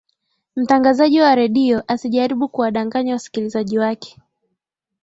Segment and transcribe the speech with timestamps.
[0.55, 4.17] mtangazaji wa redio asijaribu kuwadanganya wasikilizaji wake